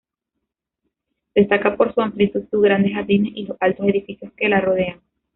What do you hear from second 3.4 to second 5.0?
los altos edificios que la rodean.